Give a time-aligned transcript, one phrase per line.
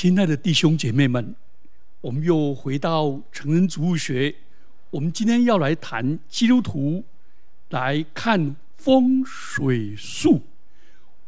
[0.00, 1.34] 亲爱的弟兄姐妹们，
[2.00, 4.32] 我们又回到成人植物学。
[4.90, 7.04] 我们今天要来谈基督徒
[7.70, 10.40] 来看风水术。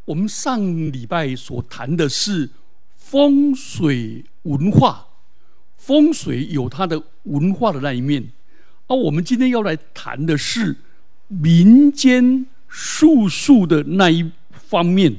[0.05, 0.61] 我们上
[0.93, 2.49] 礼拜所谈的是
[2.95, 5.05] 风水文化，
[5.77, 8.31] 风水有它的文化的那一面。
[8.87, 10.77] 而我们今天要来谈的是
[11.27, 15.17] 民间术数的那一方面，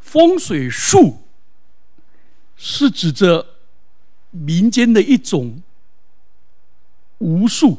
[0.00, 1.18] 风水术。
[2.56, 3.46] 是指着
[4.30, 5.62] 民间的一种
[7.18, 7.78] 巫术，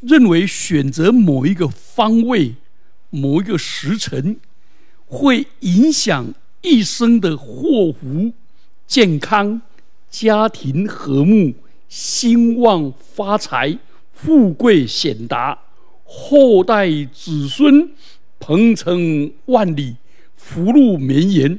[0.00, 2.54] 认为选择某一个方位、
[3.10, 4.38] 某一个时辰，
[5.06, 6.32] 会影响
[6.62, 8.32] 一生的祸福、
[8.86, 9.62] 健康、
[10.10, 11.54] 家庭和睦、
[11.88, 13.78] 兴旺发财、
[14.12, 15.58] 富贵显达、
[16.04, 17.92] 后代子孙
[18.38, 19.96] 鹏程万里、
[20.36, 21.58] 福禄绵延。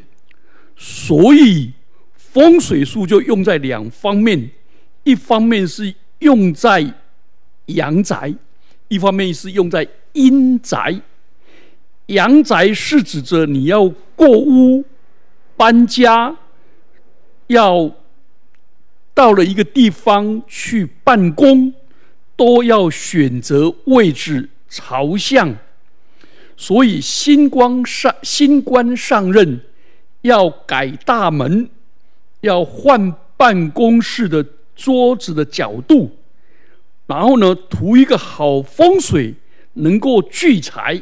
[0.84, 1.72] 所以
[2.16, 4.50] 风水术就用在两方面，
[5.04, 6.92] 一方面是用在
[7.68, 8.34] 阳宅，
[8.88, 11.00] 一方面是用在阴宅。
[12.08, 14.84] 阳宅是指着你要过屋、
[15.56, 16.36] 搬家，
[17.46, 17.92] 要
[19.14, 21.72] 到了一个地方去办公，
[22.36, 25.56] 都要选择位置朝向。
[26.58, 29.62] 所以新官上新官上任。
[30.22, 31.70] 要改大门，
[32.42, 36.18] 要换办公室的桌子的角度，
[37.08, 39.34] 然后呢，图一个好风水，
[39.74, 41.02] 能够聚财，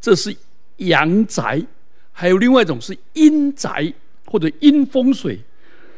[0.00, 0.36] 这是
[0.76, 1.66] 阳宅；
[2.12, 3.92] 还有另外一种是阴宅
[4.26, 5.40] 或者阴风水，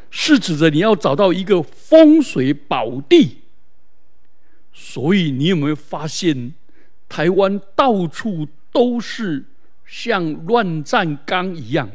[0.09, 3.37] 是指着你要找到一个风水宝地。
[4.73, 6.53] 所以你有没有发现，
[7.09, 9.43] 台湾到处都是
[9.85, 11.89] 像乱葬岗一样？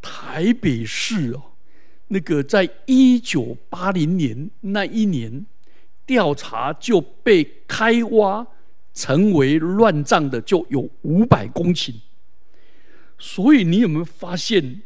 [0.00, 1.42] 台北市哦，
[2.08, 5.44] 那个在一九八零年那一年
[6.06, 8.46] 调查就被开挖
[8.92, 11.94] 成为乱葬的就有五百公顷，
[13.18, 14.82] 所以你有没有发现，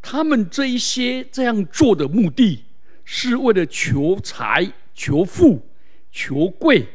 [0.00, 2.64] 他们这一些这样做的目的
[3.04, 5.66] 是为了求财、求富、
[6.10, 6.86] 求贵，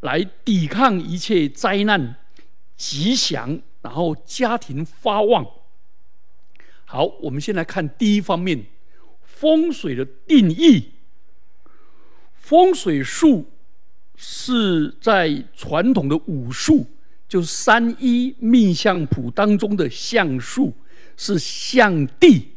[0.00, 2.16] 来抵抗一切灾难、
[2.76, 5.46] 吉祥，然后家庭发旺。
[6.96, 8.64] 好，我们先来看第一方面，
[9.20, 10.92] 风水的定义。
[12.32, 13.44] 风水术
[14.16, 16.86] 是在传统的武术，
[17.28, 20.72] 就是三一命相谱当中的相术，
[21.18, 22.52] 是相地，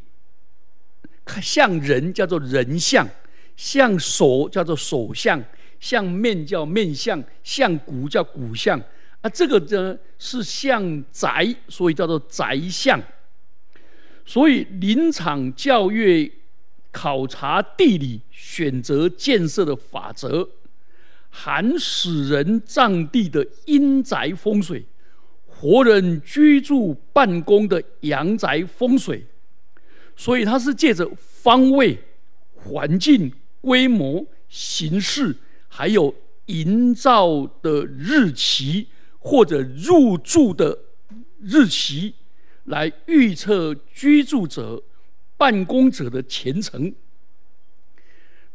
[1.42, 3.06] 像人叫做人相，
[3.58, 5.44] 像手叫做手相，
[5.82, 8.80] 像面叫面相，像骨叫骨相。
[9.20, 12.98] 啊，这个呢是像宅，所以叫做宅相。
[14.32, 16.32] 所以，林场教育
[16.92, 20.48] 考察地理选择建设的法则，
[21.32, 24.86] 含死人葬地的阴宅风水，
[25.48, 29.26] 活人居住办公的阳宅风水。
[30.16, 31.98] 所以，它是借着方位、
[32.54, 35.36] 环境、规模、形式，
[35.68, 36.14] 还有
[36.46, 40.78] 营造的日期或者入住的
[41.40, 42.14] 日期。
[42.70, 44.84] 来预测居住者、
[45.36, 46.94] 办公者的前程。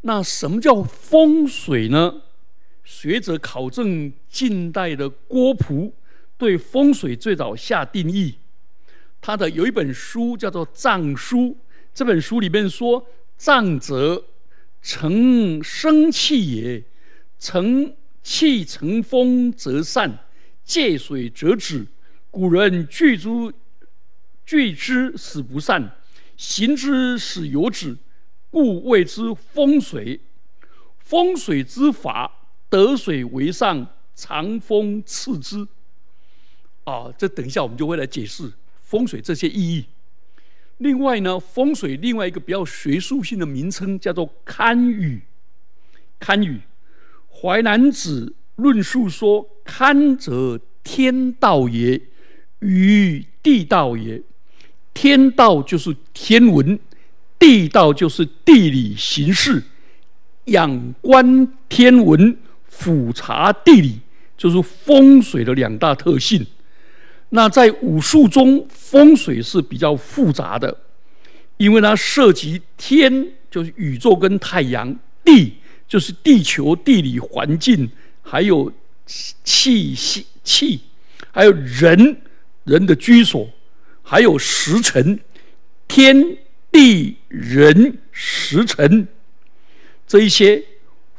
[0.02, 2.22] 那什么叫风水呢？
[2.84, 5.92] 学者考证近代的郭璞
[6.38, 8.36] 对风水最早下定义。
[9.20, 11.38] 他的有一本书叫做《藏书》，
[11.92, 13.04] 这本书里面说
[13.36, 14.22] ：“藏则
[14.80, 16.84] 成生气也，
[17.40, 20.18] 成气成风则散，
[20.62, 21.84] 借水则止。
[22.30, 23.52] 古人聚诸。”
[24.44, 25.96] 聚之使不散，
[26.36, 27.96] 行之使有止，
[28.50, 30.20] 故谓之风水。
[30.98, 32.30] 风水之法，
[32.68, 35.66] 得水为上，藏风次之。
[36.84, 39.86] 啊，这等一下我们就会来解释风水这些意义。
[40.78, 45.20] 另外呢，风水另外一个比较学术性的名称叫做堪舆。
[46.18, 46.58] 堪舆，
[47.30, 52.00] 《淮南子》论述说：“堪则天道也，
[52.60, 54.22] 舆地道也。”
[54.94, 56.78] 天道就是天文，
[57.38, 59.62] 地道就是地理形势。
[60.46, 62.36] 仰观天文，
[62.68, 63.98] 俯察地理，
[64.36, 66.46] 就是风水的两大特性。
[67.30, 70.76] 那在武术中，风水是比较复杂的，
[71.56, 74.94] 因为它涉及天，就是宇宙跟太阳；
[75.24, 75.54] 地，
[75.88, 77.90] 就是地球地理环境，
[78.22, 78.72] 还有
[79.06, 80.80] 气息气，
[81.32, 82.16] 还有人
[82.64, 83.48] 人的居所。
[84.06, 85.18] 还有时辰，
[85.88, 86.36] 天
[86.70, 89.08] 地人时辰
[90.06, 90.62] 这一些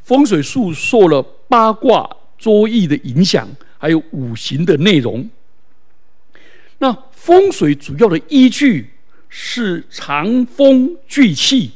[0.04, 3.50] 风水术受了八卦周易的影响，
[3.80, 5.28] 还有五行的内容。
[6.78, 8.92] 那风水主要的依据
[9.28, 11.72] 是长风聚气，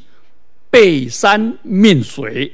[0.70, 2.52] 背山面水，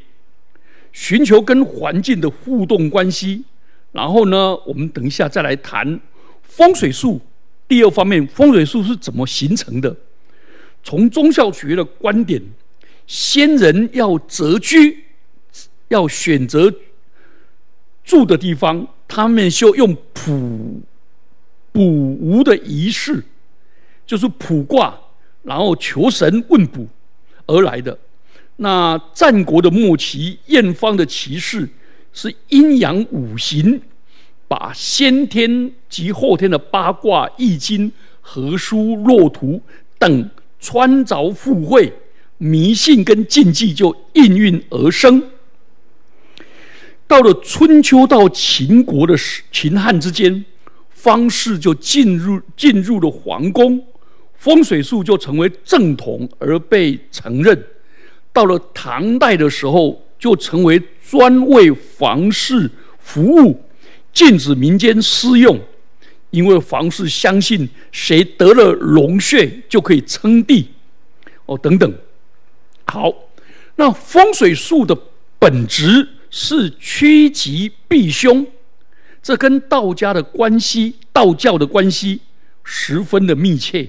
[0.92, 3.44] 寻求跟环境的互动关系。
[3.92, 6.00] 然后呢，我们等一下再来谈
[6.42, 7.20] 风水术。
[7.68, 9.96] 第二方面，风水术是怎么形成的？
[10.84, 12.40] 从中校学的观点，
[13.06, 15.04] 先人要择居，
[15.88, 16.72] 要选择
[18.04, 20.80] 住的地方，他们就用卜
[21.72, 23.24] 卜无的仪式，
[24.06, 24.96] 就是卜卦，
[25.42, 26.86] 然后求神问卜
[27.46, 27.98] 而来的。
[28.58, 31.68] 那战国的末期，验方的骑士
[32.12, 33.82] 是阴阳五行。
[34.48, 37.90] 把先天及后天的八卦、易经、
[38.20, 39.60] 河书、洛图
[39.98, 41.92] 等穿凿附会、
[42.38, 45.22] 迷信跟禁忌就应运而生。
[47.08, 49.14] 到了春秋到秦国的
[49.52, 50.44] 秦汉之间，
[50.90, 53.80] 方士就进入进入了皇宫，
[54.34, 57.64] 风水术就成为正统而被承认。
[58.32, 63.60] 到了唐代的时候，就成为专为房事服务。
[64.16, 65.60] 禁止民间私用，
[66.30, 70.70] 因为房氏相信谁得了龙穴就可以称帝，
[71.44, 71.94] 哦，等等。
[72.86, 73.12] 好，
[73.74, 74.96] 那风水术的
[75.38, 78.46] 本质是趋吉避凶，
[79.22, 82.22] 这跟道家的关系、道教的关系
[82.64, 83.86] 十分的密切。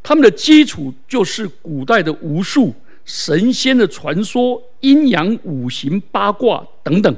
[0.00, 2.72] 他们的基础就是古代的巫术、
[3.04, 7.16] 神仙的传说、阴阳五行、八卦等等。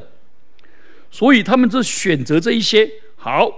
[1.16, 2.86] 所以他们就选择这一些
[3.16, 3.50] 好，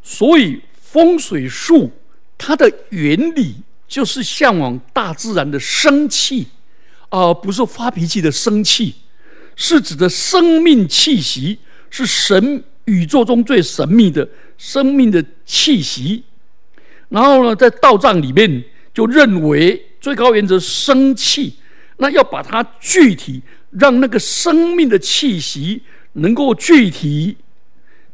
[0.00, 1.90] 所以风水术
[2.38, 3.56] 它的原理
[3.88, 6.46] 就是向往大自然的生气，
[7.10, 8.94] 而不是发脾气的生气，
[9.56, 11.58] 是指的生命气息，
[11.90, 16.22] 是神宇宙中最神秘的生命的气息。
[17.08, 18.62] 然后呢，在道藏里面
[18.94, 21.56] 就认为最高原则生气，
[21.96, 23.42] 那要把它具体
[23.72, 25.82] 让那个生命的气息。
[26.14, 27.36] 能够具体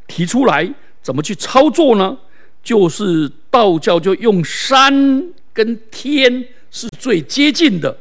[0.07, 0.71] 提出来
[1.01, 2.19] 怎么去操作呢？
[2.63, 7.97] 就是道教就用山跟天是最接近的，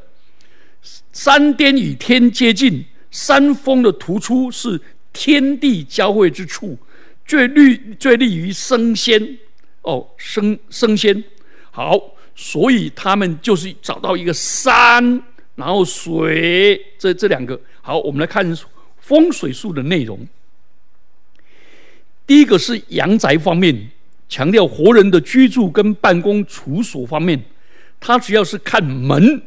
[1.14, 4.80] 山巅与天接近，山峰的突出是
[5.14, 6.78] 天地交汇之处，
[7.26, 9.38] 最利最利于升仙
[9.84, 11.24] 哦，升升仙。
[11.72, 11.98] 好，
[12.36, 15.24] 所以他们就是找到一个山，
[15.56, 17.60] 然后水，这这两个。
[17.82, 18.58] 好，我们来看。
[19.02, 20.28] 风水术的内容，
[22.28, 23.90] 第一个是阳宅方面，
[24.28, 27.44] 强调活人的居住跟办公处所方面，
[28.00, 29.42] 它主要是看门，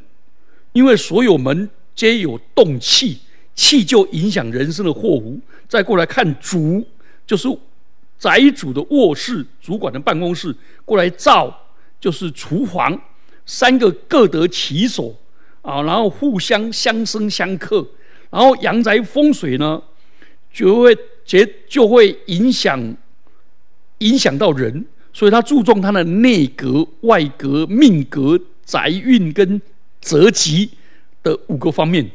[0.73, 3.21] 因为所有门皆有动气，
[3.55, 5.39] 气就影响人生的祸福。
[5.69, 6.85] 再过来看主，
[7.27, 7.49] 就是
[8.19, 10.51] 宅主的卧室、主管的办公室；
[10.85, 11.57] 过来灶，
[12.01, 13.01] 就是厨房，
[13.47, 15.15] 三个各得其所
[15.63, 17.87] 啊，然后互相相生相克。
[18.33, 19.81] 然后阳宅风水呢，
[20.51, 22.97] 就会结就会影响
[23.99, 29.61] 影响到人，所以他注重他的内格、外格、命格、宅运跟
[30.01, 30.71] 择吉
[31.23, 32.11] 的五个方面。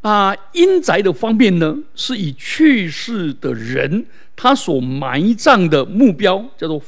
[0.00, 6.82] 啊，阴宅的方面呢，是以去世的人他所埋葬的目标叫做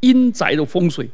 [0.00, 1.06] 阴宅的风水。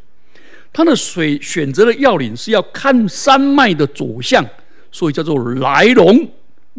[0.73, 4.47] 他的水选择的要领是要看山脉的走向，
[4.93, 6.29] 所以叫做来龙。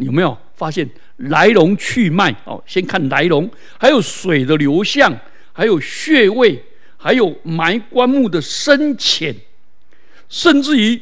[0.02, 2.36] 有没有发现来龙去脉？
[2.46, 5.16] 哦，先看来龙，还有水的流向，
[5.54, 6.64] 还有穴位，
[6.98, 9.36] 还有埋棺木的深浅，
[10.28, 11.02] 甚至于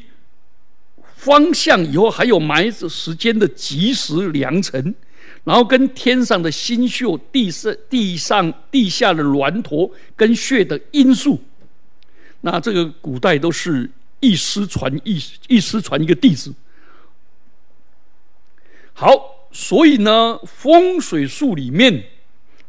[1.15, 4.95] 方向以后还有埋时间的及时良辰，
[5.43, 11.41] 然后跟天上的星宿、地上地上地下的峦陀跟穴的因素，
[12.41, 13.89] 那这个古代都是
[14.19, 16.53] 一师传一，一师传一个弟子。
[19.01, 22.03] 好，所以呢，风水术里面，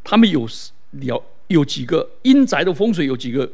[0.04, 0.48] 他们有
[0.92, 3.50] 了有几个阴宅的风水有几个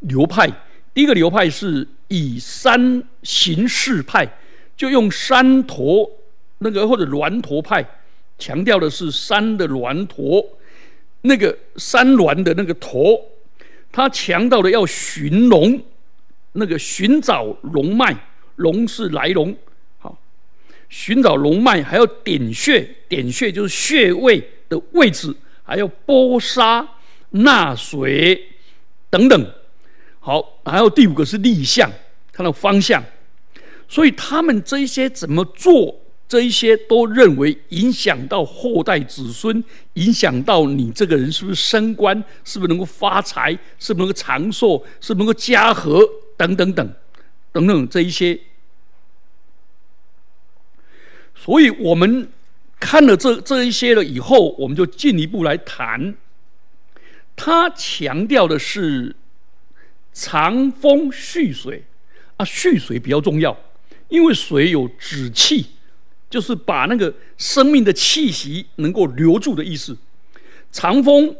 [0.00, 0.50] 流派。
[0.92, 4.28] 第一个流派是以山形势派，
[4.76, 6.10] 就用山驼
[6.58, 7.88] 那个或者峦驼派，
[8.36, 10.44] 强调的是山的峦驼，
[11.20, 13.16] 那个山峦的那个驼，
[13.92, 15.80] 他强调的要寻龙，
[16.54, 18.12] 那个寻找龙脉，
[18.56, 19.56] 龙是来龙。
[20.92, 26.86] 寻找龙脉，还要点穴，点穴就是穴位的位置，还要波沙
[27.30, 28.38] 纳水
[29.08, 29.50] 等等。
[30.20, 31.90] 好，还有第五个是立向，
[32.30, 33.02] 看到方向，
[33.88, 46.06] 所以他们这一些怎么做，这一些都认为影响到后代子孙，影响到你这个人是不是升官，是不是能够发财，是不是能够长寿，是不是能够家和
[46.36, 46.94] 等等等
[47.50, 48.38] 等等这一些。
[51.44, 52.28] 所以我们
[52.78, 56.14] 看了这这一些了以后，我们就进一步来谈。
[57.34, 59.16] 他强调的是
[60.12, 61.82] 长风蓄水
[62.36, 63.58] 啊，蓄水比较重要，
[64.08, 65.66] 因为水有止气，
[66.30, 69.98] 就是把那个生命的气息能够留住的意思。
[70.70, 71.34] 长风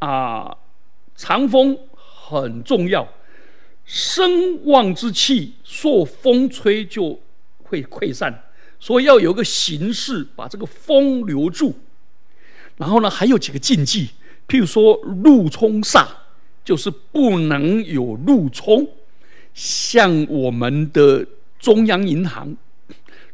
[0.00, 0.54] 啊，
[1.16, 3.08] 长风很重要，
[3.86, 7.18] 生旺之气受风吹就
[7.62, 8.44] 会溃散。
[8.80, 11.74] 所以要有个形式把这个风留住，
[12.78, 14.08] 然后呢，还有几个禁忌，
[14.48, 16.06] 譬如说路冲煞，
[16.64, 18.88] 就是不能有路冲。
[19.52, 21.26] 像我们的
[21.58, 22.56] 中央银行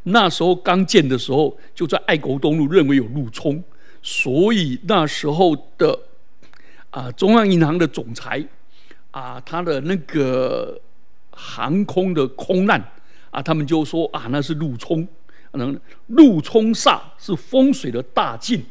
[0.02, 3.62] 那时候刚建的时候，就在爱国东路，认为有路冲，
[4.02, 5.96] 所以那时候的
[6.90, 8.44] 啊中央银行的总裁
[9.12, 10.80] 啊，他的那个
[11.30, 12.82] 航空的空难
[13.30, 15.06] 啊，他们就说啊，那是路冲。
[15.56, 18.64] 能路冲煞是风水的大忌，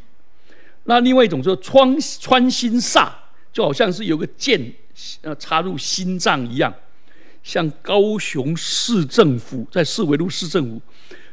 [0.85, 3.09] 那另外一种就穿穿心煞，
[3.51, 4.73] 就好像是有个剑
[5.21, 6.73] 呃插入心脏一样。
[7.43, 10.81] 像高雄市政府在市维路市政府，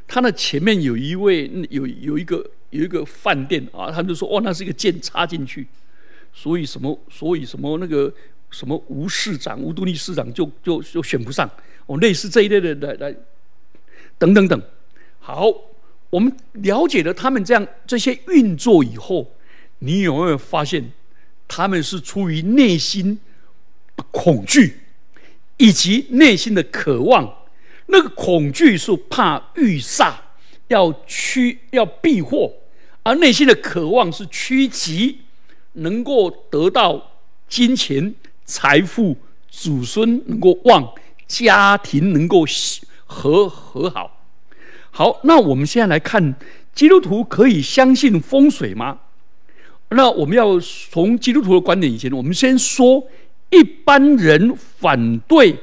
[0.06, 5.66] 它的前面有一位有有一个有一个饭店啊，他们就说哦，那是一个剑插进去，
[6.34, 8.12] 所以什么所以什么那个
[8.50, 11.50] 什么吴市长吴都立市长就就就选不上
[11.86, 13.16] 哦，类似这一类的来来
[14.18, 14.62] 等等等。
[15.24, 15.46] 好，
[16.10, 19.30] 我们了解了他们这样这些运作以后，
[19.78, 20.92] 你有没有发现，
[21.46, 23.20] 他们是出于内心
[24.10, 24.80] 恐惧，
[25.58, 27.38] 以及内心的渴望？
[27.86, 30.14] 那个恐惧是怕遇煞，
[30.66, 32.50] 要趋要避祸；
[33.04, 35.20] 而内心的渴望是趋吉，
[35.74, 37.12] 能够得到
[37.48, 38.12] 金钱、
[38.44, 39.16] 财富、
[39.48, 40.92] 祖孙能够旺，
[41.28, 42.44] 家庭能够
[43.06, 44.18] 和和好。
[44.94, 46.34] 好，那我们现在来看，
[46.74, 48.98] 基督徒可以相信风水吗？
[49.88, 53.08] 那我们要从基督徒的观点以前，我们先说
[53.48, 55.58] 一般人反对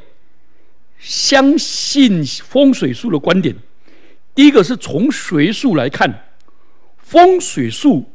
[0.97, 3.55] 相信风水术的观点。
[4.33, 6.31] 第一个是从学术来看，
[6.97, 8.11] 风水术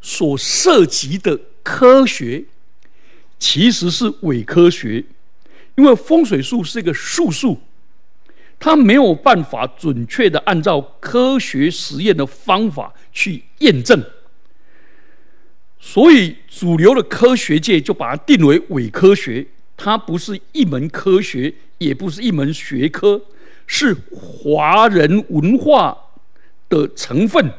[0.00, 2.44] 所涉及的科学
[3.38, 5.04] 其实是伪科学，
[5.76, 7.60] 因为风水术是一个术数。
[8.58, 14.02] 他没有办法准确的按照科学实验的方法去验证，
[15.78, 19.46] 所以主流的科学界就把它定为伪科学。
[19.76, 23.20] 它不是一门科学，也不是一门学科，
[23.66, 25.96] 是华人文化
[26.70, 27.52] 的成分，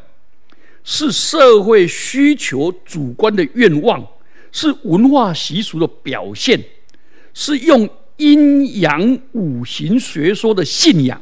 [0.83, 4.05] 是社会需求主观的愿望，
[4.51, 6.59] 是文化习俗的表现，
[7.33, 7.87] 是用。
[8.17, 11.21] 阴阳五行学说的信仰，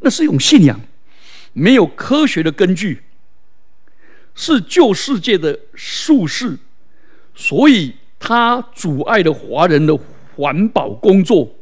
[0.00, 0.80] 那是一种信仰，
[1.52, 3.02] 没有科学的根据，
[4.34, 6.58] 是旧世界的术士，
[7.34, 9.98] 所以它阻碍了华人的
[10.34, 11.54] 环保工作、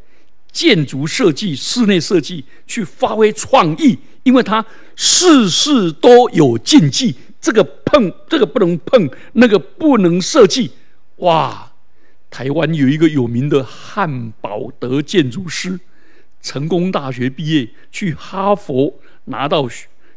[0.52, 10.70] 建筑设计、室内设计去发挥创意，因为它事事都有禁忌，这个碰，这个不能碰，那个不能设计，
[11.16, 11.67] 哇！
[12.30, 15.80] 台湾有一个有名的汉堡德建筑师，
[16.42, 19.68] 成功大学毕业，去哈佛拿到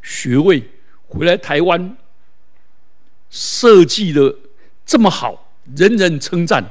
[0.01, 0.61] 学位，
[1.07, 1.97] 回来台湾
[3.29, 4.35] 设计的
[4.85, 6.69] 这么好，人人称赞。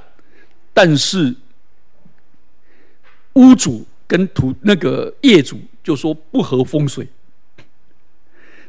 [0.74, 1.34] 但是
[3.32, 7.08] 屋主跟土那个业主就说不合风水。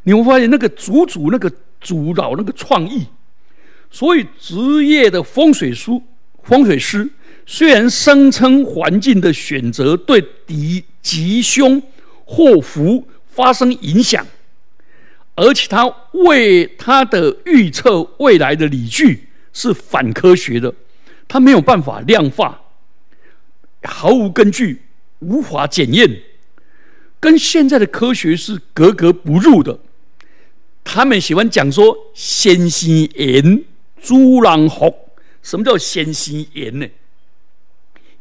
[0.04, 3.06] 你会发现那个主主那个主导那个创意，
[3.92, 6.02] 所以职业的风水书。
[6.44, 7.10] 风水师
[7.46, 11.82] 虽然声称环境的选择对吉吉凶
[12.26, 14.26] 祸福发生影响，
[15.36, 20.74] 而且他为他的预测未来的理据是反科学的，
[21.28, 22.62] 他没有办法量化，
[23.84, 24.82] 毫无根据，
[25.20, 26.22] 无法检验，
[27.20, 29.80] 跟现在的科学是格格不入的。
[30.84, 33.64] 他们喜欢讲说“先生言，
[34.02, 34.94] 朱郎福”。
[35.42, 36.88] 什么叫先心言呢？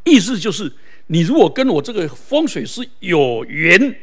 [0.03, 0.73] 意思就是，
[1.07, 3.95] 你如果跟我这个风水师有缘，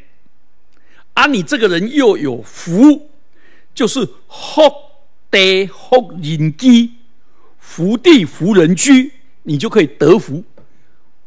[1.14, 3.10] 啊，你这个人又有福，
[3.74, 4.62] 就是福
[5.30, 6.90] 地福人居，
[7.58, 10.44] 福地福人居，你就可以得福。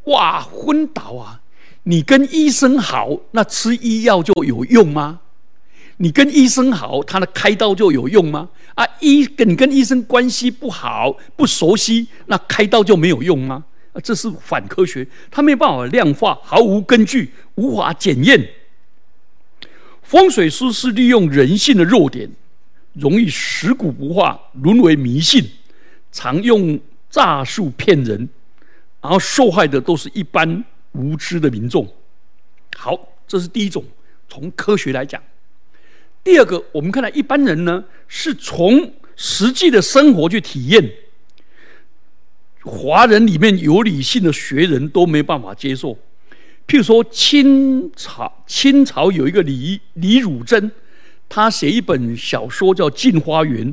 [0.05, 1.41] 哇，昏倒啊！
[1.83, 5.19] 你跟医生好，那吃医药就有用吗？
[5.98, 8.50] 你跟医生好，他的开刀就有用吗？
[8.75, 13.63] 啊，医跟你跟医生关系不好、不熟悉，那开刀就没有用吗？
[13.93, 18.50] 啊，这是反科学，他没有办法量化，毫无根据，无法检验。
[20.01, 22.29] 风水师是利用人性的弱点，
[22.93, 25.48] 容易食古不化，沦为迷信，
[26.12, 26.79] 常用
[27.10, 28.27] 诈术骗人，
[29.01, 31.88] 然后受害的都是一般无知的民众。
[32.77, 33.83] 好，这是第一种，
[34.29, 35.21] 从科学来讲。
[36.23, 40.91] 第二个，我们看到一般人呢，是从实际的生活去体验。
[42.63, 45.97] 华人里面有理性的学人都没办法接受，
[46.67, 50.71] 譬如说清朝，清朝有一个李李汝珍，
[51.27, 53.67] 他写一本小说叫《镜花缘》，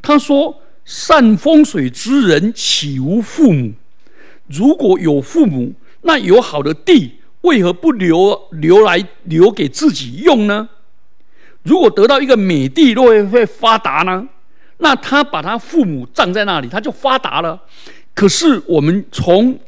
[0.00, 3.72] 他说：“善风水之人岂无父母？
[4.46, 10.68] 如果有父母，那有好的地，为何不留留来留给自己用呢？
[11.64, 14.26] 如果得到一个美地，若会会发达呢？
[14.78, 17.60] 那他把他父母葬在那里，他就发达了。”
[18.14, 19.58] 可是我们从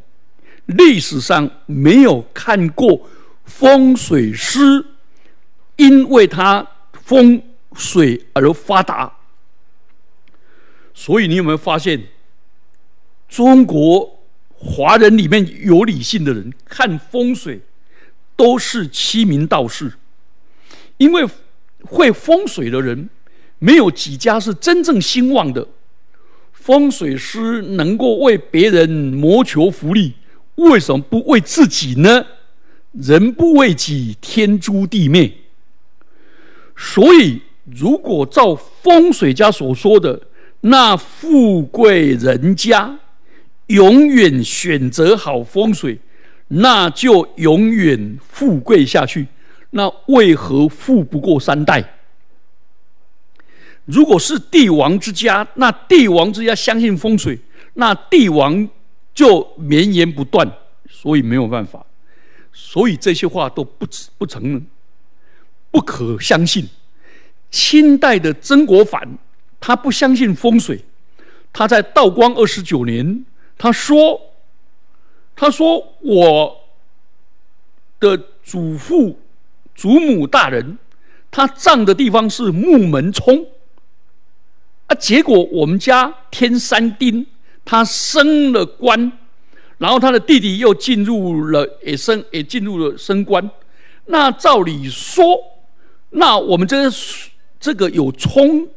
[0.66, 3.08] 历史上没有看过
[3.44, 4.84] 风水师
[5.76, 7.42] 因为他风
[7.74, 9.12] 水而发达，
[10.94, 12.02] 所以你有没有发现，
[13.28, 17.60] 中国华人里面有理性的人看风水
[18.36, 19.92] 都是欺民道士，
[20.96, 21.28] 因为
[21.86, 23.08] 会风水的人
[23.58, 25.66] 没有几家是真正兴旺的。
[26.52, 30.14] 风水师能够为别人谋求福利，
[30.56, 32.26] 为什么不为自己呢？
[32.92, 35.32] 人不为己，天诛地灭。
[36.76, 40.20] 所以，如果照风水家所说的，
[40.62, 42.98] 那富贵人家
[43.68, 45.98] 永远选择好风水，
[46.48, 49.26] 那就永远富贵下去。
[49.70, 51.94] 那为何富不过三代？
[53.84, 57.38] 如果是帝王之家，那帝王之家相信风水，
[57.74, 58.68] 那帝王
[59.14, 60.50] 就绵延不断，
[60.90, 61.84] 所以没有办法。
[62.52, 63.86] 所以这些话都不
[64.18, 64.66] 不承认，
[65.70, 66.68] 不可相信。
[67.50, 69.18] 清代的曾国藩，
[69.60, 70.82] 他不相信风水，
[71.52, 73.24] 他在道光二十九年，
[73.56, 74.20] 他说
[75.36, 76.60] ：“他说我
[78.00, 79.18] 的祖父、
[79.76, 80.78] 祖母大人，
[81.30, 83.46] 他葬的地方是木门冲。”
[84.88, 84.94] 啊！
[84.94, 87.26] 结果我们家天山丁，
[87.64, 89.10] 他升了官，
[89.78, 93.50] 然后他的弟弟又进入了，也升也进入了升官。
[94.04, 95.36] 那照理说，
[96.10, 96.88] 那我们这
[97.58, 98.68] 这个有冲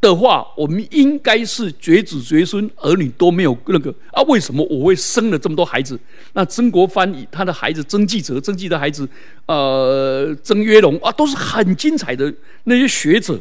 [0.00, 4.22] 的话，我们应该是绝子绝孙，儿女都没有那个啊？
[4.28, 5.98] 为什么我会生了这么多孩子？
[6.34, 9.08] 那曾国藩以他的孩子曾纪泽，曾纪的孩子，
[9.46, 12.32] 呃，曾约龙啊，都是很精彩的
[12.64, 13.38] 那些学者。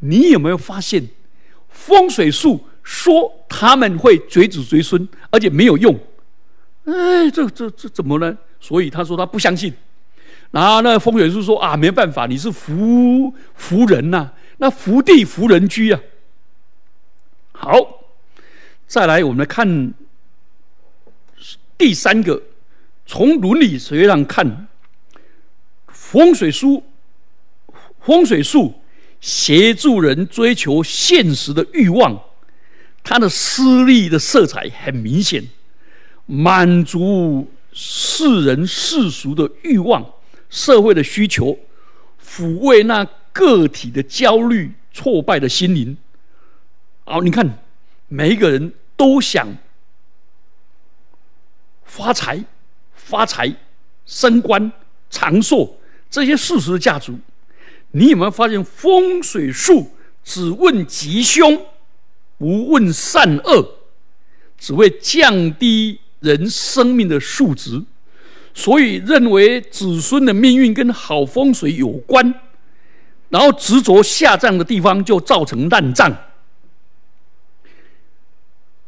[0.00, 1.02] 你有没有发现，
[1.70, 5.98] 风水术说他们会绝子绝孙，而且没有用？
[6.84, 8.36] 哎，这这这怎么呢？
[8.60, 9.72] 所以他说他不相信。
[10.50, 16.00] 然后那风水术说啊，没办法，你是福福人呐，那福地福人居啊。
[17.52, 18.04] 好，
[18.86, 19.94] 再来我们来看
[21.76, 22.42] 第三个，
[23.06, 24.68] 从伦理学上看，
[25.88, 26.84] 风水书，
[28.00, 28.80] 风水术。
[29.20, 32.22] 协助人追求现实的欲望，
[33.02, 35.42] 他的私利的色彩很明显，
[36.24, 40.08] 满足世人世俗的欲望、
[40.48, 41.58] 社会的需求，
[42.24, 43.04] 抚慰那
[43.38, 45.96] 个体的焦虑、挫败的心灵。
[47.04, 47.62] 好，你看，
[48.08, 49.46] 每一个人都想
[51.84, 52.44] 发财、
[52.96, 53.54] 发财、
[54.04, 54.72] 升官、
[55.08, 55.78] 长寿
[56.10, 57.14] 这些事实的价值。
[57.92, 59.92] 你有没有发现风水术
[60.24, 61.64] 只问吉凶，
[62.38, 63.76] 不问善恶，
[64.58, 67.84] 只会降低人生命的数值，
[68.52, 72.34] 所以认为子孙的命运跟好风水有关，
[73.28, 76.14] 然后执着下葬的地方就造成烂葬，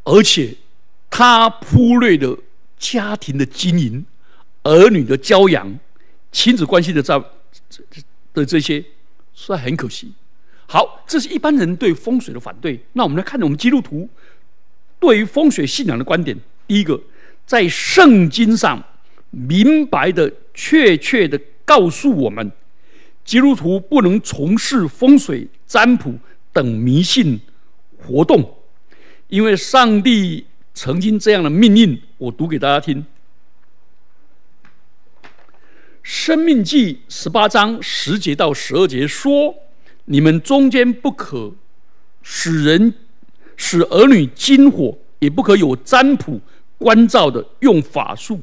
[0.04, 0.56] 而且
[1.08, 2.38] 他忽略了
[2.78, 4.04] 家庭的经营、
[4.62, 5.78] 儿女的教养、
[6.32, 7.18] 亲子关系的这
[7.68, 7.82] 这
[8.32, 8.84] 的这些。
[9.32, 10.12] 是很可惜。
[10.66, 12.78] 好，这是一般人对风水的反对。
[12.92, 14.06] 那我们来看我们基督徒
[14.98, 16.36] 对于风水信仰的观点。
[16.66, 17.00] 第一个，
[17.46, 18.84] 在圣经上
[19.30, 22.52] 明白的、确切的告诉我们，
[23.30, 26.18] 基督徒不能从事风水占卜
[26.52, 27.40] 等迷信
[27.96, 28.56] 活动，
[29.28, 32.02] 因为上帝曾经这样的命令。
[32.18, 33.06] 我读给大家听：
[36.02, 39.54] 生命记》十八章十节到十二节说
[40.06, 41.54] ：“你们中间不可
[42.24, 42.92] 使人
[43.56, 46.40] 使儿女金火，也不可有占卜、
[46.78, 48.40] 关照的，用法术、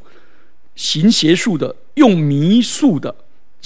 [0.75, 3.13] 行邪术的，用迷术的，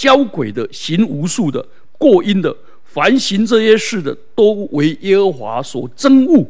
[0.02, 1.64] 教鬼的，行无数的，
[2.00, 2.58] 过阴的。
[2.86, 6.44] 凡行这些事的，都为耶和华所憎恶。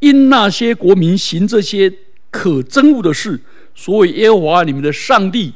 [0.00, 1.88] 因那些国民行这些
[2.32, 3.40] 可憎恶的事，
[3.76, 5.54] 所以耶和华你们的上帝。”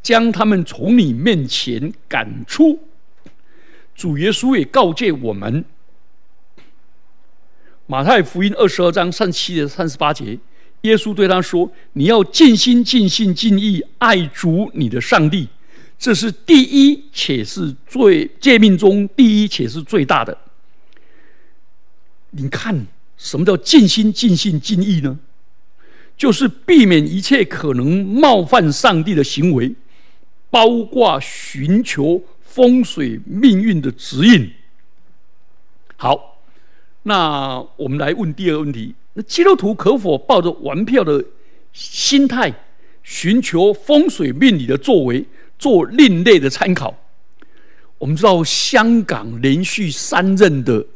[0.00, 2.78] 将他们从你面前赶出。
[3.96, 5.64] 主耶稣也告诫我们，
[7.86, 10.38] 《马太福音》二十二章三十七节、三十八节，
[10.82, 15.48] 耶稣对他说：“你要尽心、尽性、尽意爱主你的上帝，
[15.98, 20.38] 这是第一，且是最诫命中第一，且是最大的。”
[22.30, 25.18] 你看，什么叫尽心、尽性、尽意呢？
[26.16, 29.74] 就是避免一切可能冒犯上帝的行为。
[30.50, 34.50] 包括寻求风水命运的指引。
[35.94, 36.40] 好，
[37.02, 41.22] 那我们来问第二个问题：那基督徒可否抱着玩票的
[41.74, 42.50] 心态，
[43.02, 45.22] 寻求风水命理的作为，
[45.58, 46.94] 做另类的参考？
[47.98, 50.86] 我们知道，香港连续三任的，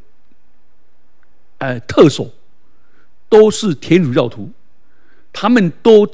[1.58, 2.30] 呃，特首
[3.28, 4.50] 都是天主教徒，
[5.32, 6.08] 他们都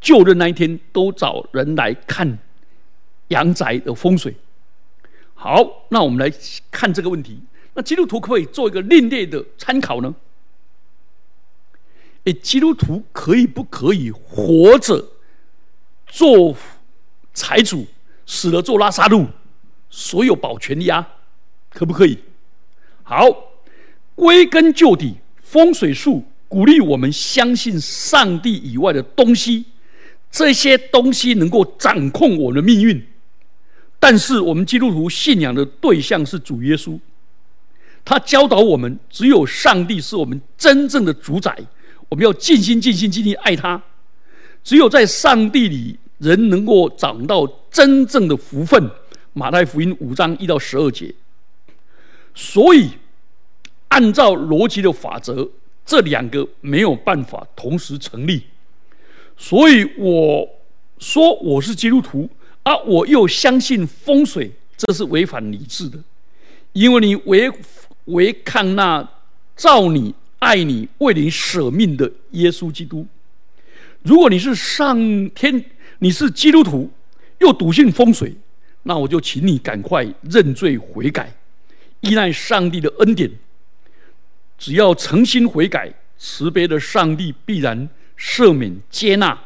[0.00, 2.38] 就任那一天都找人来看。
[3.28, 4.34] 阳宅的风水，
[5.34, 6.36] 好，那我们来
[6.68, 7.40] 看这个问题。
[7.74, 10.12] 那基督徒可不可以做一个另类的参考呢？
[12.24, 15.10] 诶，基督徒可以不可以活着
[16.08, 16.56] 做
[17.32, 17.86] 财主，
[18.26, 19.26] 死了做拉萨路，
[19.88, 21.06] 所有保全压，
[21.70, 22.18] 可不可以？
[23.02, 23.26] 好，
[24.14, 29.66] 归根究底，风水术鼓励我们相信上帝以外的东西，
[30.30, 33.06] 这些东西能够掌控我们的命运。
[33.98, 36.98] 但是我们基督徒信仰的对象是主耶稣，
[38.04, 41.56] 他教导我们，只有上帝是我们真正的主宰，
[42.08, 43.82] 我们要尽心尽心尽力爱他。
[44.64, 48.88] 只有在上帝里，人能够长到真正的福分。
[49.32, 51.12] 马太福音五章一到十二节。
[52.34, 52.90] 所以，
[53.88, 55.50] 按照逻辑的法则，
[55.84, 58.44] 这两个没有办法同时成立。
[59.36, 60.48] 所以我
[60.98, 62.30] 说我是基督徒。
[62.62, 62.76] 啊！
[62.80, 65.98] 我又相信风水，这是违反理智的，
[66.74, 67.50] 因为你违
[68.04, 69.08] 违抗那
[69.56, 73.06] 造你、爱你、为你舍命的耶稣基督。
[74.02, 74.94] 如果你是上
[75.30, 75.64] 天，
[76.00, 76.90] 你是基督徒，
[77.38, 78.34] 又笃信风水，
[78.82, 81.32] 那我就请你赶快认罪悔改，
[82.00, 83.30] 依赖上帝的恩典。
[84.58, 89.38] 只要诚心悔改，慈悲的上帝必然赦免接纳，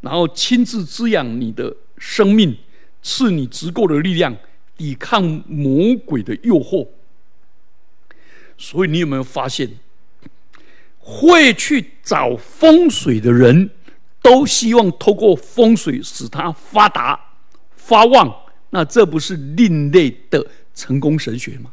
[0.00, 1.74] 然后亲自滋养你的。
[2.04, 2.58] 生命
[3.00, 4.36] 赐你足够的力量
[4.76, 6.88] 抵抗魔鬼的诱惑，
[8.58, 9.70] 所以你有没有发现，
[10.98, 13.70] 会去找风水的人
[14.22, 17.18] 都希望透过风水使它发达
[17.76, 18.32] 发旺？
[18.70, 21.70] 那这不是另类的成功神学吗？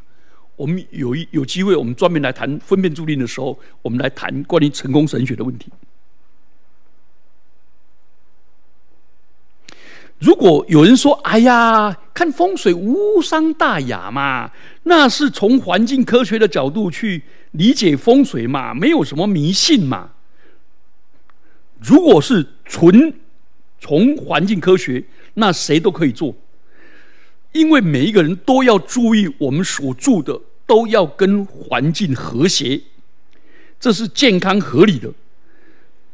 [0.56, 5.72] 我们有一有机会，我们专门来谈分辨注定的时候，我们来谈关于成功神学的问题。
[10.18, 14.50] 如果有人说：“哎呀，看风水无伤大雅嘛，
[14.82, 20.10] 那是从环境科学的角度去理解风水嘛，没有什么迷信嘛。”
[21.82, 23.12] 如果是纯
[23.80, 25.02] 从环境科学，
[25.34, 26.34] 那谁都可以做，
[27.52, 32.80] 因为每一个人都要注意我们所住的都要跟环境和谐，
[33.78, 35.10] 这是健康合理的。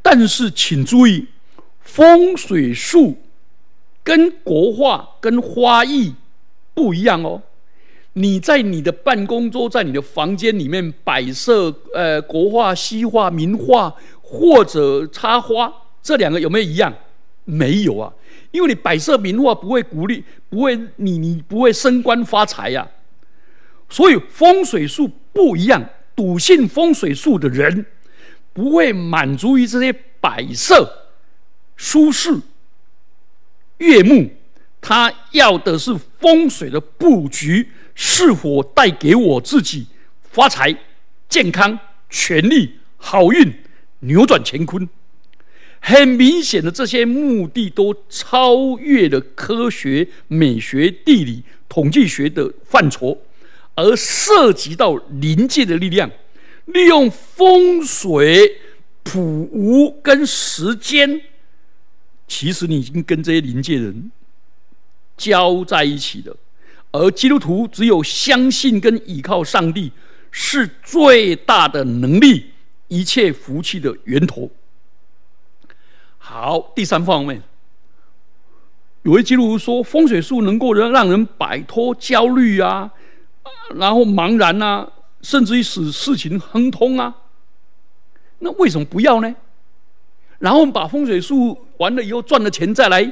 [0.03, 1.27] 但是请注意，
[1.81, 3.19] 风水术。
[4.05, 6.15] 跟国画、跟花艺
[6.75, 7.43] 不一样哦。
[8.13, 13.93] 你在你的办公桌、在你的房间里面摆设呃国画、西画、名画
[14.29, 16.93] 或者插花，这两个有没有一样？
[17.45, 18.13] 没有啊，
[18.51, 22.89] 因为你摆设名画不会鼓励，不会你你不会升官发财呀。
[23.89, 27.87] 所以风水术不一样，笃信风水术的人
[28.53, 31.07] 不会满足于这些摆设
[31.77, 32.41] 舒适。
[33.79, 34.29] 悦目，
[34.81, 39.87] 他要的是风水的布局是否带给我自己
[40.21, 40.77] 发财、
[41.29, 41.79] 健康、
[42.11, 43.55] 权力、好运、
[44.07, 44.89] 扭转乾坤。
[45.79, 53.23] 很明显的，这些目的都超越了科学、美学、地理、统计学的范畴，
[53.75, 56.11] 而涉及到临界的力量，
[56.65, 58.59] 利用风水、
[59.05, 59.21] 普
[59.53, 61.21] 无跟时间。
[62.27, 64.11] 其实你已经跟这些灵界人
[65.17, 66.37] 交在一起了。
[66.91, 69.93] 而基督徒只有相信跟倚靠上帝，
[70.33, 72.47] 是最大的能力，
[72.89, 74.51] 一切福气的源头。
[76.19, 77.43] 好，第三方面，
[79.03, 82.91] 有位基督徒说，风水术能够让让人摆脱焦虑啊，
[83.77, 84.91] 然后茫然啊，
[85.23, 87.15] 甚至于使事情亨通啊。
[88.41, 89.35] 那为什么不要呢？
[90.39, 93.11] 然后把风水术完了以后赚了钱再来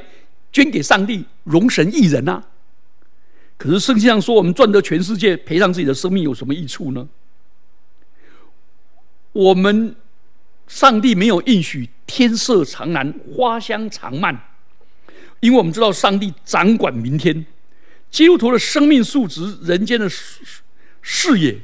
[0.51, 2.43] 捐给上帝，容神益人啊？
[3.57, 7.07] 可是圣经上说，我们赚得全世界，赔上自己的生命有什么益处呢？
[9.35, 9.93] 我们
[10.65, 14.33] 上帝没有应许天色常蓝，花香常漫，
[15.41, 17.45] 因为我们知道上帝掌管明天。
[18.09, 20.39] 基督徒的生命数值，人间的视
[21.01, 21.59] 视野，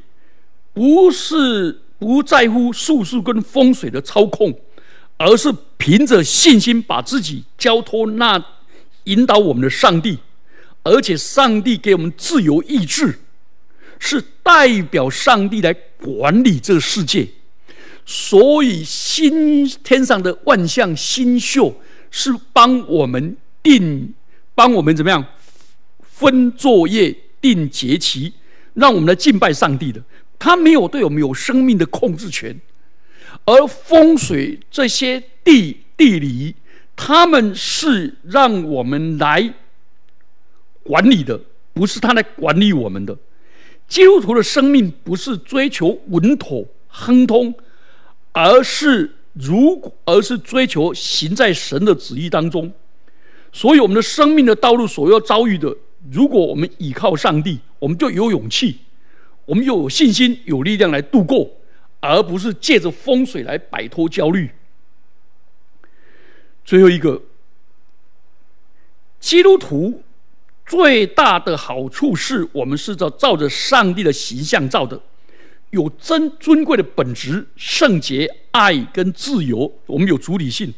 [0.73, 4.53] 不是不在乎术数跟风水的操控，
[5.15, 8.43] 而是凭着信心把自己交托那
[9.05, 10.19] 引导我们的上帝。
[10.83, 13.17] 而且，上帝给我们自由意志，
[13.97, 17.29] 是代表上帝来管理这个世界。
[18.05, 21.75] 所以，新天上的万象星宿
[22.09, 24.13] 是帮我们定、
[24.53, 25.25] 帮我们怎么样
[26.01, 28.33] 分作业、定节期，
[28.73, 30.03] 让我们来敬拜上帝的。
[30.37, 32.59] 他没有对我们有生命的控制权，
[33.45, 36.55] 而风水这些地地理，
[36.95, 39.53] 他们是让我们来。
[40.83, 41.39] 管理的
[41.73, 43.15] 不是他来管理我们的，
[43.87, 47.53] 基督徒的生命不是追求稳妥亨通，
[48.31, 52.71] 而是如果而是追求行在神的旨意当中。
[53.51, 55.75] 所以我们的生命的道路所要遭遇的，
[56.11, 58.79] 如果我们倚靠上帝，我们就有勇气，
[59.45, 61.49] 我们又有信心、有力量来度过，
[61.99, 64.49] 而不是借着风水来摆脱焦虑。
[66.63, 67.21] 最后一个，
[69.19, 70.03] 基督徒。
[70.63, 74.97] 最大的好处是我们是照照着上帝的形象造的，
[75.71, 79.73] 有尊尊贵的本质、圣洁、爱跟自由。
[79.87, 80.73] 我们有主体性，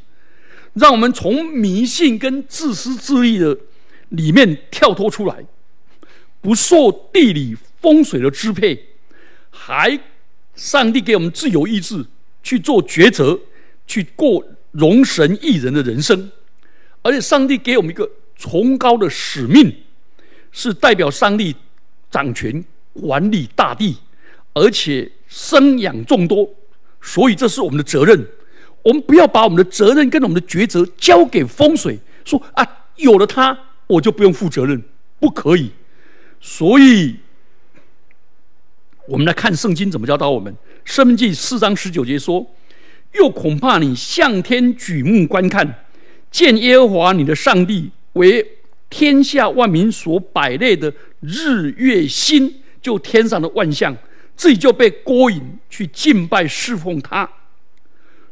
[0.74, 3.56] 让我们从迷信跟自私自利的
[4.10, 5.46] 里面跳脱出来，
[6.42, 8.86] 不受地理风水的支配，
[9.52, 10.00] 还
[10.56, 12.06] 上帝给我们自由意志
[12.42, 13.40] 去做抉择，
[13.86, 16.32] 去过容神一人的人生，
[17.02, 19.76] 而且上帝给我们一个崇高的使命。
[20.56, 21.56] 是代表上帝
[22.12, 23.98] 掌权管理大地，
[24.54, 26.50] 而且生养众多，
[27.02, 28.26] 所以这是我们的责任。
[28.84, 34.82] 我们不要把我们的责任跟我们的抉择交给风水，说啊，有了它我就不用负责任，
[35.20, 35.72] 不可以。
[36.40, 37.16] 所以，
[39.08, 40.56] 我们来看圣经怎么教导我们。
[40.86, 42.46] 生命记四章十九节说
[43.14, 45.86] ：“又恐怕你向天举目观看，
[46.30, 48.46] 见耶和华你的上帝为。”
[48.90, 53.98] 天下万民所摆列的日月星，就天上的万象，
[54.36, 57.30] 自己就被勾引去敬拜侍奉他。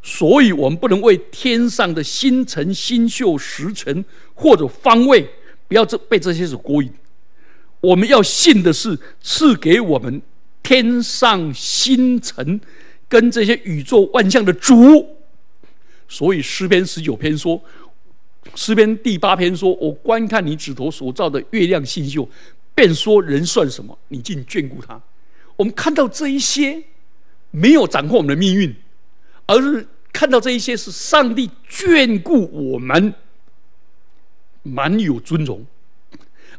[0.01, 5.29] 所以，我们不能为天上的星辰、星宿、时辰或者方位，
[5.67, 6.91] 不要这被这些所勾引。
[7.79, 10.21] 我们要信的是赐给我们
[10.63, 12.59] 天上星辰
[13.07, 15.17] 跟这些宇宙万象的主。
[16.07, 17.61] 所以，诗篇十九篇说。
[18.55, 22.27] 诗篇第八篇说：“我观看你指头所造的月亮星宿，
[22.73, 23.97] 便说人算什么？
[24.07, 24.99] 你竟眷顾他。”
[25.61, 26.81] 我们看到这一些，
[27.51, 28.75] 没有掌控我们的命运，
[29.45, 33.13] 而是看到这一些是上帝眷顾我们，
[34.63, 35.63] 蛮有尊荣。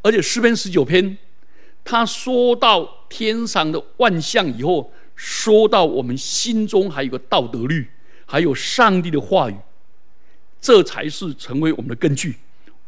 [0.03, 1.19] 而且诗篇十九篇，
[1.83, 7.89] 他说到天上的万象以后，说到我们心中还有个道德律，
[8.25, 9.57] 还有上帝的话语。
[10.61, 12.37] 这才是成为我们的根据。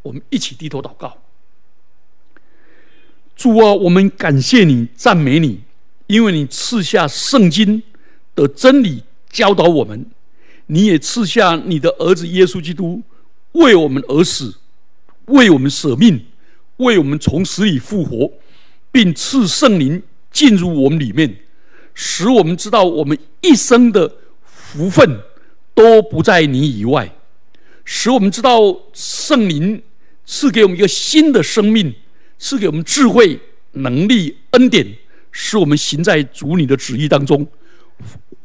[0.01, 1.17] 我们一起低头祷告。
[3.35, 5.64] 主啊，我们感谢你，赞美你，
[6.07, 7.81] 因为你赐下圣经
[8.35, 10.05] 的真理教导我们，
[10.67, 13.01] 你也赐下你的儿子耶稣基督
[13.53, 14.55] 为我们而死，
[15.25, 16.25] 为我们舍命，
[16.77, 18.31] 为我们从死里复活，
[18.91, 21.37] 并赐圣灵进入我们里面，
[21.93, 24.11] 使我们知道我们一生的
[24.45, 25.19] 福分
[25.73, 27.11] 都不在你以外。
[27.83, 29.81] 使我们知道圣灵
[30.25, 31.93] 赐给我们一个新的生命，
[32.37, 33.39] 赐给我们智慧、
[33.73, 34.85] 能力、恩典，
[35.37, 37.45] 使我们行在主你的旨意当中。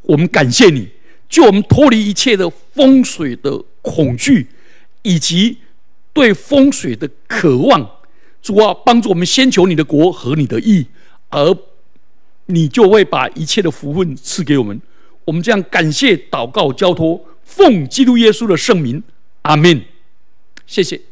[0.01, 0.89] 我们感谢你，
[1.29, 4.45] 救我们脱离一切的风水的恐惧，
[5.01, 5.57] 以及
[6.11, 7.89] 对风水的渴望。
[8.41, 10.85] 主啊，帮助我们先求你的国和你的义，
[11.29, 11.57] 而
[12.47, 14.81] 你就会把一切的福分赐给我们。
[15.23, 19.01] 我们这样感谢、祷告、交托，奉基督耶稣的圣名。
[19.43, 19.81] 阿门。
[20.67, 21.10] 谢谢。